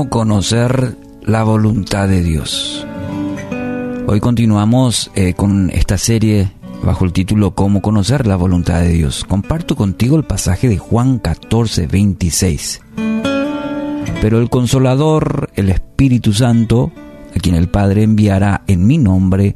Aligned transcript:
cómo 0.00 0.08
conocer 0.08 0.96
la 1.20 1.42
voluntad 1.42 2.08
de 2.08 2.22
Dios. 2.22 2.86
Hoy 4.06 4.18
continuamos 4.18 5.10
eh, 5.14 5.34
con 5.34 5.68
esta 5.74 5.98
serie 5.98 6.52
bajo 6.82 7.04
el 7.04 7.12
título 7.12 7.54
Cómo 7.54 7.82
conocer 7.82 8.26
la 8.26 8.36
voluntad 8.36 8.80
de 8.80 8.92
Dios. 8.92 9.24
Comparto 9.24 9.76
contigo 9.76 10.16
el 10.16 10.24
pasaje 10.24 10.70
de 10.70 10.78
Juan 10.78 11.18
14, 11.18 11.86
26. 11.86 12.80
Pero 14.22 14.40
el 14.40 14.48
consolador, 14.48 15.50
el 15.54 15.68
Espíritu 15.68 16.32
Santo, 16.32 16.92
a 17.36 17.38
quien 17.38 17.54
el 17.54 17.68
Padre 17.68 18.02
enviará 18.02 18.62
en 18.68 18.86
mi 18.86 18.96
nombre, 18.96 19.54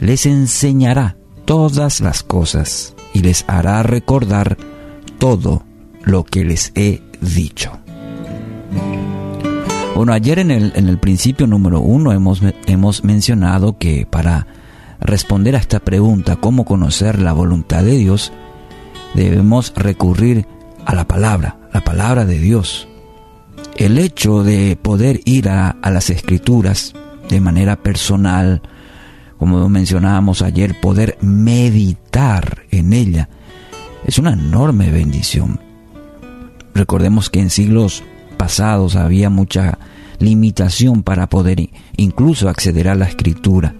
les 0.00 0.26
enseñará 0.26 1.16
todas 1.46 2.02
las 2.02 2.22
cosas 2.22 2.94
y 3.14 3.20
les 3.20 3.46
hará 3.48 3.82
recordar 3.82 4.58
todo 5.18 5.62
lo 6.02 6.24
que 6.24 6.44
les 6.44 6.72
he 6.74 7.00
dicho. 7.22 7.72
Bueno, 9.98 10.12
ayer 10.12 10.38
en 10.38 10.52
el, 10.52 10.72
en 10.76 10.88
el 10.88 10.98
principio 10.98 11.48
número 11.48 11.80
uno 11.80 12.12
hemos, 12.12 12.40
hemos 12.66 13.02
mencionado 13.02 13.78
que 13.78 14.06
para 14.08 14.46
responder 15.00 15.56
a 15.56 15.58
esta 15.58 15.80
pregunta, 15.80 16.36
cómo 16.36 16.64
conocer 16.64 17.20
la 17.20 17.32
voluntad 17.32 17.82
de 17.82 17.96
Dios, 17.96 18.32
debemos 19.14 19.72
recurrir 19.74 20.46
a 20.86 20.94
la 20.94 21.08
palabra, 21.08 21.58
la 21.72 21.80
palabra 21.80 22.24
de 22.26 22.38
Dios. 22.38 22.86
El 23.76 23.98
hecho 23.98 24.44
de 24.44 24.78
poder 24.80 25.20
ir 25.24 25.48
a, 25.48 25.70
a 25.70 25.90
las 25.90 26.10
escrituras 26.10 26.94
de 27.28 27.40
manera 27.40 27.74
personal, 27.74 28.62
como 29.36 29.68
mencionábamos 29.68 30.42
ayer, 30.42 30.80
poder 30.80 31.18
meditar 31.22 32.66
en 32.70 32.92
ella, 32.92 33.28
es 34.06 34.16
una 34.20 34.34
enorme 34.34 34.92
bendición. 34.92 35.58
Recordemos 36.72 37.30
que 37.30 37.40
en 37.40 37.50
siglos 37.50 38.04
pasados 38.38 38.96
había 38.96 39.28
mucha 39.28 39.78
limitación 40.18 41.02
para 41.02 41.28
poder 41.28 41.68
incluso 41.96 42.48
acceder 42.48 42.88
a 42.88 42.94
la 42.94 43.06
escritura. 43.06 43.74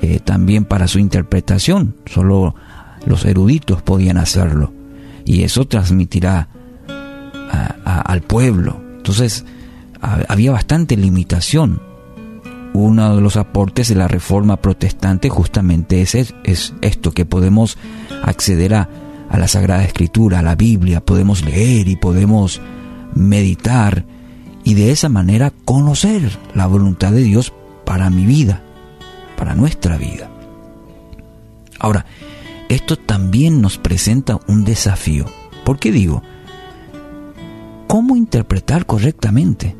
Eh, 0.00 0.18
también 0.24 0.64
para 0.64 0.88
su 0.88 0.98
interpretación, 0.98 1.94
solo 2.06 2.54
los 3.06 3.24
eruditos 3.24 3.82
podían 3.82 4.16
hacerlo. 4.16 4.72
Y 5.24 5.44
eso 5.44 5.66
transmitirá 5.66 6.48
al 7.84 8.22
pueblo. 8.22 8.80
Entonces, 8.96 9.44
había 10.00 10.52
bastante 10.52 10.96
limitación. 10.96 11.80
Uno 12.74 13.14
de 13.14 13.20
los 13.20 13.36
aportes 13.36 13.88
de 13.88 13.94
la 13.94 14.08
reforma 14.08 14.56
protestante 14.56 15.28
justamente 15.28 16.00
es, 16.00 16.14
es 16.14 16.74
esto, 16.80 17.12
que 17.12 17.26
podemos 17.26 17.76
acceder 18.24 18.74
a, 18.74 18.88
a 19.28 19.38
la 19.38 19.46
Sagrada 19.46 19.84
Escritura, 19.84 20.38
a 20.38 20.42
la 20.42 20.56
Biblia, 20.56 21.04
podemos 21.04 21.44
leer 21.44 21.88
y 21.88 21.96
podemos 21.96 22.60
meditar 23.14 24.04
y 24.64 24.74
de 24.74 24.90
esa 24.90 25.08
manera 25.08 25.52
conocer 25.64 26.38
la 26.54 26.66
voluntad 26.66 27.12
de 27.12 27.22
Dios 27.22 27.52
para 27.84 28.10
mi 28.10 28.24
vida, 28.24 28.62
para 29.36 29.54
nuestra 29.54 29.96
vida. 29.96 30.30
Ahora, 31.78 32.06
esto 32.68 32.96
también 32.96 33.60
nos 33.60 33.78
presenta 33.78 34.38
un 34.46 34.64
desafío. 34.64 35.26
¿Por 35.64 35.78
qué 35.78 35.92
digo? 35.92 36.22
¿Cómo 37.88 38.16
interpretar 38.16 38.86
correctamente? 38.86 39.76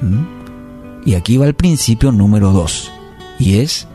¿Mm? 0.00 1.08
Y 1.08 1.14
aquí 1.14 1.36
va 1.36 1.46
el 1.46 1.54
principio 1.54 2.12
número 2.12 2.52
dos, 2.52 2.92
y 3.38 3.58
es 3.58 3.88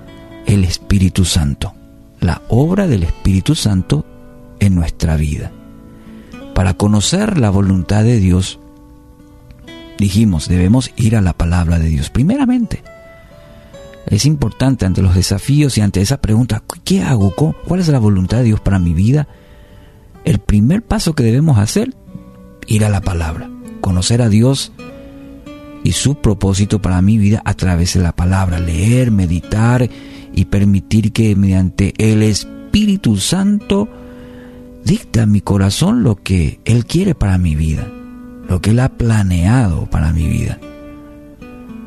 el 0.46 0.66
Espíritu 0.66 1.24
Santo, 1.24 1.74
la 2.19 2.41
obra 2.50 2.88
del 2.88 3.03
Espíritu 3.03 3.56
Santo 3.56 4.06
en 4.59 4.75
nuestra 4.75 5.16
vida. 5.16 5.51
Para 6.57 6.73
conocer 6.73 7.38
la 7.38 7.51
voluntad 7.51 8.03
de 8.03 8.18
Dios, 8.19 8.57
dijimos, 10.00 10.47
debemos 10.47 10.91
ir 10.95 11.16
a 11.16 11.22
la 11.22 11.34
palabra 11.34 11.78
de 11.78 11.88
Dios 11.88 12.09
primeramente. 12.09 12.81
Es 14.07 14.25
importante 14.25 14.88
ante 14.88 15.03
los 15.03 15.13
desafíos 15.13 15.78
y 15.78 15.81
ante 15.81 16.01
esa 16.01 16.19
pregunta, 16.19 16.63
¿qué 16.84 17.03
hago? 17.03 17.31
¿Cuál 17.68 17.79
es 17.79 17.90
la 17.90 18.00
voluntad 18.00 18.40
de 18.40 18.45
Dios 18.45 18.59
para 18.59 18.79
mi 18.79 18.95
vida? 18.95 19.28
El 20.25 20.40
primer 20.40 20.81
paso 20.81 21.13
que 21.13 21.22
debemos 21.22 21.59
hacer, 21.59 21.94
ir 22.66 22.85
a 22.85 22.89
la 22.89 23.01
palabra, 23.01 23.51
conocer 23.79 24.24
a 24.24 24.28
Dios 24.28 24.72
y 25.84 25.91
su 25.91 26.16
propósito 26.16 26.81
para 26.81 27.03
mi 27.03 27.19
vida 27.19 27.39
a 27.45 27.53
través 27.53 27.94
de 27.94 28.01
la 28.01 28.16
palabra, 28.16 28.59
leer, 28.59 29.12
meditar 29.12 29.88
y 30.34 30.45
permitir 30.45 31.13
que 31.13 31.35
mediante 31.35 31.94
el 32.00 32.24
Espíritu 32.24 33.18
Santo 33.18 33.88
dicta 34.88 35.24
a 35.24 35.25
mi 35.25 35.42
corazón 35.42 36.02
lo 36.02 36.16
que 36.16 36.62
Él 36.64 36.86
quiere 36.86 37.14
para 37.14 37.38
mi 37.38 37.56
vida, 37.56 37.86
lo 38.48 38.62
que 38.62 38.70
Él 38.70 38.80
ha 38.80 38.88
planeado 38.88 39.86
para 39.88 40.14
mi 40.14 40.28
vida. 40.28 40.59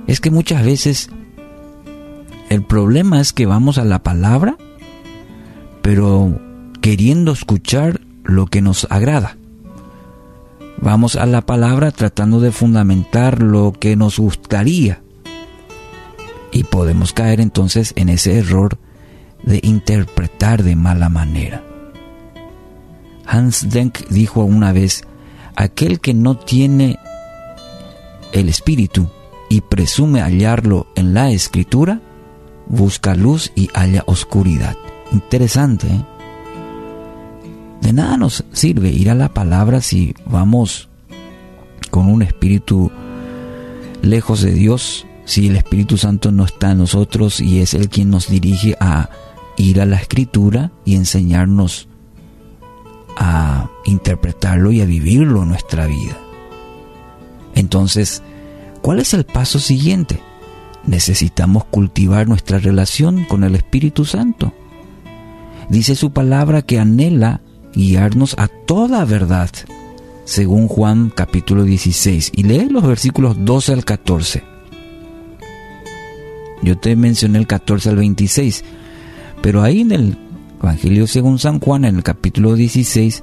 Es 0.06 0.21
que 0.21 0.31
muchas 0.31 0.65
veces 0.65 1.09
el 2.50 2.62
problema 2.62 3.21
es 3.21 3.33
que 3.33 3.47
vamos 3.47 3.78
a 3.78 3.84
la 3.84 4.03
palabra, 4.03 4.59
pero 5.81 6.38
queriendo 6.83 7.33
escuchar 7.33 8.03
lo 8.22 8.47
que 8.47 8.61
nos 8.61 8.87
agrada. 8.91 9.38
Vamos 10.78 11.17
a 11.17 11.25
la 11.25 11.41
palabra 11.41 11.93
tratando 11.93 12.38
de 12.41 12.53
fundamentar 12.53 13.43
lo 13.43 13.72
que 13.72 13.97
nos 13.97 14.19
gustaría. 14.19 15.00
Y 16.53 16.65
podemos 16.65 17.12
caer 17.15 17.41
entonces 17.41 17.94
en 17.97 18.11
ese 18.11 18.38
error 18.38 18.78
de 19.43 19.61
interpretar 19.62 20.62
de 20.62 20.77
mala 20.77 21.09
manera. 21.09 21.69
Hans 23.30 23.70
Denk 23.70 24.08
dijo 24.08 24.42
una 24.42 24.72
vez, 24.72 25.04
aquel 25.54 26.00
que 26.00 26.14
no 26.14 26.36
tiene 26.36 26.98
el 28.32 28.48
espíritu 28.48 29.08
y 29.48 29.60
presume 29.60 30.20
hallarlo 30.20 30.88
en 30.96 31.14
la 31.14 31.30
escritura, 31.30 32.00
busca 32.66 33.14
luz 33.14 33.52
y 33.54 33.70
halla 33.72 34.02
oscuridad. 34.06 34.76
Interesante. 35.12 35.86
¿eh? 35.86 36.04
De 37.82 37.92
nada 37.92 38.16
nos 38.16 38.44
sirve 38.52 38.90
ir 38.90 39.10
a 39.10 39.14
la 39.14 39.32
palabra 39.32 39.80
si 39.80 40.12
vamos 40.26 40.88
con 41.90 42.08
un 42.08 42.22
espíritu 42.22 42.90
lejos 44.02 44.40
de 44.42 44.52
Dios, 44.52 45.06
si 45.24 45.46
el 45.46 45.56
Espíritu 45.56 45.96
Santo 45.96 46.32
no 46.32 46.44
está 46.44 46.72
en 46.72 46.78
nosotros 46.78 47.40
y 47.40 47.60
es 47.60 47.74
Él 47.74 47.88
quien 47.88 48.10
nos 48.10 48.28
dirige 48.28 48.76
a 48.80 49.08
ir 49.56 49.80
a 49.80 49.86
la 49.86 49.96
escritura 49.96 50.72
y 50.84 50.96
enseñarnos 50.96 51.89
a 53.16 53.71
interpretarlo 53.84 54.72
y 54.72 54.81
a 54.81 54.87
vivirlo 54.87 55.43
en 55.43 55.48
nuestra 55.48 55.87
vida. 55.87 56.19
Entonces, 57.54 58.22
¿cuál 58.81 59.00
es 59.00 59.15
el 59.15 59.25
paso 59.25 59.59
siguiente? 59.59 60.21
Necesitamos 60.87 61.65
cultivar 61.65 62.28
nuestra 62.28 62.59
relación 62.59 63.25
con 63.25 63.44
el 63.44 63.54
Espíritu 63.54 64.04
Santo. 64.04 64.53
Dice 65.69 65.94
su 65.94 66.12
palabra 66.12 66.62
que 66.62 66.78
anhela 66.78 67.41
guiarnos 67.75 68.34
a 68.38 68.49
toda 68.49 69.04
verdad, 69.04 69.50
según 70.25 70.69
Juan 70.69 71.12
capítulo 71.15 71.65
16. 71.65 72.32
Y 72.34 72.43
lee 72.44 72.69
los 72.70 72.87
versículos 72.87 73.37
12 73.44 73.72
al 73.72 73.84
14. 73.84 74.43
Yo 76.62 76.78
te 76.78 76.97
mencioné 76.97 77.38
el 77.38 77.47
14 77.47 77.91
al 77.91 77.97
26, 77.97 78.65
pero 79.43 79.62
ahí 79.62 79.81
en 79.81 79.93
el 79.93 80.19
Evangelio 80.62 81.06
según 81.06 81.38
San 81.38 81.59
Juan, 81.59 81.84
en 81.84 81.96
el 81.96 82.02
capítulo 82.02 82.55
16, 82.55 83.23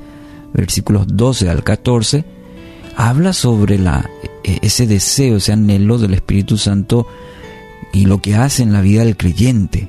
versículos 0.54 1.06
12 1.08 1.50
al 1.50 1.64
14, 1.64 2.26
habla 2.96 3.34
sobre 3.34 3.76
e, 3.76 4.60
ese 4.62 4.88
deseo, 4.88 5.38
ese 5.38 5.54
anhelo 5.54 6.00
del 6.00 6.16
Espíritu 6.16 6.58
Santo 6.58 7.08
y 7.94 8.06
lo 8.06 8.22
que 8.22 8.36
hace 8.36 8.64
en 8.64 8.74
la 8.74 8.82
vida 8.82 9.06
del 9.06 9.18
creyente, 9.18 9.88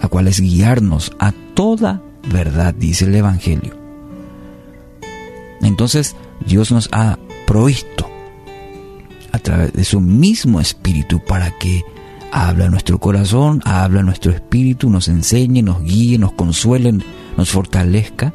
la 0.00 0.08
cual 0.08 0.28
es 0.28 0.40
guiarnos 0.40 1.12
a 1.18 1.32
toda 1.54 2.02
verdad, 2.30 2.72
dice 2.74 3.06
el 3.06 3.14
Evangelio. 3.16 3.76
Entonces 5.60 6.14
Dios 6.46 6.70
nos 6.70 6.88
ha 6.92 7.18
provisto 7.46 8.08
a 9.32 9.38
través 9.38 9.72
de 9.72 9.84
su 9.84 10.00
mismo 10.00 10.60
Espíritu 10.60 11.20
para 11.24 11.50
que 11.58 11.82
habla 12.32 12.68
nuestro 12.68 12.98
corazón, 12.98 13.60
habla 13.64 14.02
nuestro 14.02 14.32
espíritu, 14.32 14.90
nos 14.90 15.08
enseñe, 15.08 15.62
nos 15.62 15.82
guíe, 15.82 16.18
nos 16.18 16.32
consuele, 16.32 16.94
nos 17.36 17.50
fortalezca. 17.50 18.32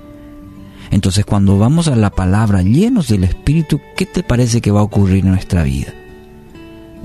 Entonces 0.92 1.26
cuando 1.26 1.58
vamos 1.58 1.88
a 1.88 1.96
la 1.96 2.12
palabra 2.12 2.62
llenos 2.62 3.08
del 3.08 3.24
Espíritu, 3.24 3.82
¿qué 3.98 4.06
te 4.06 4.22
parece 4.22 4.62
que 4.62 4.72
va 4.72 4.82
a 4.82 4.84
ocurrir 4.84 5.24
en 5.24 5.32
nuestra 5.32 5.64
vida? 5.64 5.94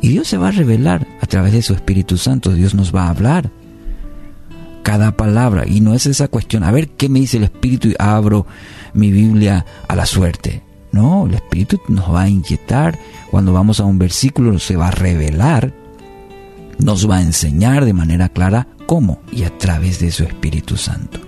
Y 0.00 0.08
Dios 0.08 0.28
se 0.28 0.36
va 0.36 0.48
a 0.48 0.52
revelar 0.52 1.06
a 1.20 1.26
través 1.26 1.54
de 1.54 1.62
su 1.62 1.72
Espíritu 1.72 2.18
Santo, 2.18 2.52
Dios 2.52 2.74
nos 2.74 2.94
va 2.94 3.04
a 3.04 3.10
hablar. 3.10 3.50
Cada 4.82 5.16
palabra, 5.16 5.66
y 5.66 5.80
no 5.80 5.94
es 5.94 6.06
esa 6.06 6.28
cuestión, 6.28 6.64
a 6.64 6.70
ver 6.70 6.88
qué 6.90 7.08
me 7.08 7.20
dice 7.20 7.38
el 7.38 7.44
Espíritu 7.44 7.88
y 7.88 7.96
abro 7.98 8.46
mi 8.92 9.10
Biblia 9.10 9.64
a 9.88 9.96
la 9.96 10.06
suerte. 10.06 10.62
No, 10.92 11.26
el 11.26 11.34
Espíritu 11.34 11.80
nos 11.88 12.12
va 12.12 12.22
a 12.22 12.28
inquietar, 12.28 12.98
cuando 13.30 13.52
vamos 13.52 13.80
a 13.80 13.84
un 13.84 13.98
versículo 13.98 14.58
se 14.58 14.76
va 14.76 14.88
a 14.88 14.92
revelar 14.92 15.72
nos 16.88 17.06
va 17.06 17.18
a 17.18 17.22
enseñar 17.22 17.84
de 17.84 17.92
manera 17.92 18.30
clara 18.30 18.66
cómo 18.86 19.20
y 19.30 19.42
a 19.42 19.58
través 19.58 19.98
de 19.98 20.10
su 20.10 20.24
Espíritu 20.24 20.78
Santo. 20.78 21.20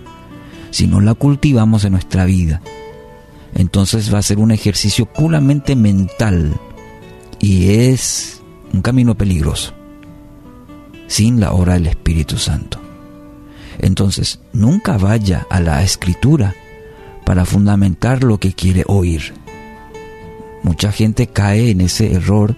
Si 0.70 0.86
no 0.86 1.02
la 1.02 1.12
cultivamos 1.12 1.84
en 1.84 1.92
nuestra 1.92 2.24
vida, 2.24 2.62
entonces 3.54 4.10
va 4.10 4.20
a 4.20 4.22
ser 4.22 4.38
un 4.38 4.52
ejercicio 4.52 5.04
puramente 5.04 5.76
mental 5.76 6.54
y 7.40 7.72
es 7.72 8.40
un 8.72 8.80
camino 8.80 9.18
peligroso 9.18 9.74
sin 11.08 11.40
la 11.40 11.52
obra 11.52 11.74
del 11.74 11.88
Espíritu 11.88 12.38
Santo. 12.38 12.80
Entonces, 13.80 14.40
nunca 14.54 14.96
vaya 14.96 15.46
a 15.50 15.60
la 15.60 15.82
escritura 15.82 16.54
para 17.26 17.44
fundamentar 17.44 18.24
lo 18.24 18.40
que 18.40 18.54
quiere 18.54 18.84
oír. 18.86 19.34
Mucha 20.62 20.90
gente 20.90 21.26
cae 21.26 21.68
en 21.68 21.82
ese 21.82 22.14
error 22.14 22.56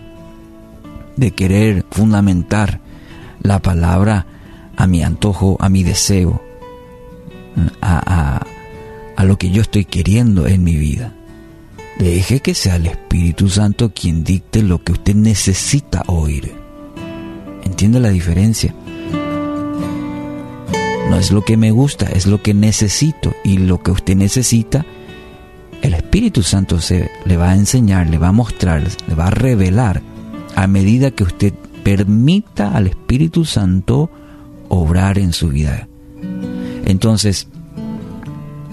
de 1.17 1.33
querer 1.33 1.85
fundamentar 1.91 2.82
la 3.43 3.61
palabra 3.61 4.27
a 4.77 4.87
mi 4.87 5.03
antojo, 5.03 5.57
a 5.61 5.69
mi 5.69 5.83
deseo, 5.83 6.43
a, 7.81 8.45
a, 9.17 9.25
lo 9.25 9.39
que 9.39 9.51
yo 9.51 9.63
estoy 9.63 9.85
queriendo 9.85 10.47
en 10.47 10.65
mi 10.65 10.77
vida. 10.77 11.13
Deje 11.99 12.41
que 12.41 12.55
sea 12.55 12.77
el 12.77 12.87
Espíritu 12.87 13.49
Santo 13.49 13.93
quien 13.95 14.25
dicte 14.25 14.63
lo 14.63 14.83
que 14.83 14.93
usted 14.93 15.15
necesita 15.15 16.03
oír. 16.07 16.53
¿Entiende 17.65 18.01
la 18.01 18.09
diferencia? 18.09 18.75
No 21.09 21.17
es 21.17 21.31
lo 21.31 21.45
que 21.45 21.57
me 21.57 21.71
gusta, 21.71 22.07
es 22.07 22.27
lo 22.27 22.43
que 22.43 22.55
necesito. 22.55 23.35
Y 23.45 23.59
lo 23.59 23.83
que 23.83 23.91
usted 23.93 24.17
necesita, 24.17 24.85
el 25.83 25.95
Espíritu 25.95 26.43
Santo 26.43 26.81
se 26.81 27.11
le 27.25 27.37
va 27.37 27.51
a 27.51 27.57
enseñar, 27.57 28.09
le 28.09 28.19
va 28.19 28.29
a 28.29 28.33
mostrar, 28.33 28.83
le 29.07 29.15
va 29.15 29.27
a 29.27 29.31
revelar 29.31 30.03
a 30.57 30.67
medida 30.67 31.11
que 31.11 31.25
usted 31.25 31.53
permita 31.83 32.75
al 32.75 32.89
Espíritu 32.89 33.45
Santo 33.45 34.11
obrar 34.69 35.19
en 35.19 35.33
su 35.33 35.49
vida. 35.49 35.89
Entonces, 36.85 37.49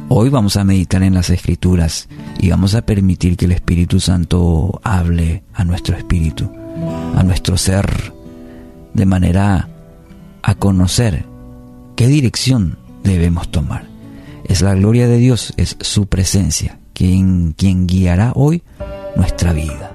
hoy 0.08 0.30
vamos 0.30 0.58
a 0.58 0.64
meditar 0.64 1.04
en 1.04 1.14
las 1.14 1.30
Escrituras 1.30 2.08
y 2.40 2.50
vamos 2.50 2.76
a 2.76 2.82
permitir 2.82 3.38
que 3.38 3.46
el 3.46 3.52
Espíritu 3.52 4.00
Santo 4.00 4.80
hable 4.84 5.44
a 5.54 5.64
nuestro 5.64 5.96
espíritu, 5.96 6.50
a 7.16 7.24
nuestro 7.24 7.58
ser, 7.58 8.14
de 8.94 9.06
manera 9.06 9.70
a 10.42 10.56
conocer 10.56 11.26
qué 11.96 12.08
dirección 12.08 12.78
debemos 13.04 13.50
tomar. 13.52 13.88
Es 14.46 14.62
la 14.62 14.74
gloria 14.74 15.08
de 15.08 15.18
Dios, 15.18 15.54
es 15.58 15.78
su 15.82 16.08
presencia 16.08 16.80
quien, 17.00 17.54
quien 17.54 17.88
guiará 17.88 18.34
hoy 18.36 18.62
nuestra 19.16 19.54
vida. 19.54 19.89